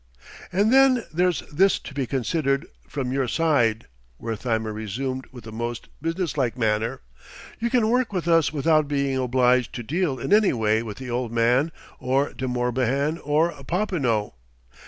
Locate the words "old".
11.11-11.31